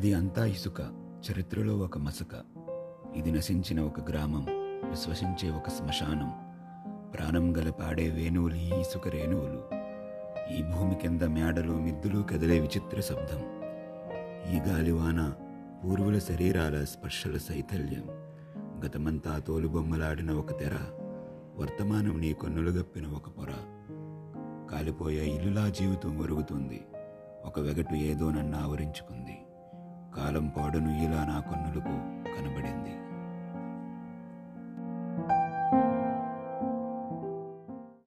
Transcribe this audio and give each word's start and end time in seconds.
అది 0.00 0.14
అంతా 0.14 0.46
ఇసుక 0.46 0.80
చరిత్రలో 1.30 1.78
ఒక 1.78 1.98
మసక. 1.98 2.42
ఇది 3.16 3.32
నశించిన 3.32 3.80
ఒక 3.80 4.10
గ్రామం 4.10 4.46
విశ్వసించే 4.90 5.50
ఒక 5.50 5.68
శ్మశానం. 5.68 6.32
ప్రాణం 7.12 7.56
గల 7.56 7.70
పాడే 7.70 8.10
వేణువులు 8.10 8.54
ఈ 8.54 8.80
ఇసుక 8.80 9.08
రేణువులు. 9.08 9.62
ఈ 10.54 10.62
భూమి 10.62 10.94
కింద 10.94 11.22
మేడలు 11.22 11.72
మిద్దులు 11.72 12.22
కదిలే 12.22 12.60
విచిత్ర 12.60 13.00
శబ్దం. 13.00 13.38
ఈ 14.54 14.58
గాలివాన 14.58 15.34
పూర్వుల 15.84 16.18
శరీరాల 16.18 16.84
స్పర్శల 16.84 17.36
శైథల్యం 17.36 18.04
గతమంతా 18.86 19.38
తోలుబొమ్మలాడిన 19.38 20.32
ఒక 20.32 20.60
తెర 20.60 20.74
వర్తమానం 21.56 22.20
నీ 22.20 22.32
కన్నులు 22.32 22.70
గప్పిన 22.70 23.06
ఒక 23.06 23.28
పొర. 23.28 23.48
కాలిపోయే 24.70 25.26
ఇల్లులా 25.26 25.68
జీవితం 25.68 26.18
ఒరుగుతుంది. 26.18 26.80
ఒక 27.44 27.60
వెగటు 27.60 27.94
ఏదో 27.94 28.30
నన్ను 28.30 28.58
ఆవరించుకుంది. 28.58 29.38
కాలం 30.16 30.46
పాడును 30.56 30.90
ఇలా 31.04 31.20
నాకు 31.24 31.50